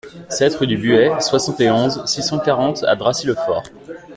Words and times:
sept 0.29 0.55
rue 0.55 0.65
du 0.65 0.79
Buet, 0.79 1.19
soixante 1.21 1.59
et 1.61 1.69
onze, 1.69 2.01
six 2.07 2.23
cent 2.23 2.39
quarante 2.39 2.81
à 2.85 2.95
Dracy-le-Fort 2.95 3.61